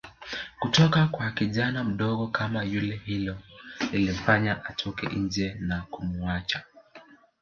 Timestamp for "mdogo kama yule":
1.83-2.95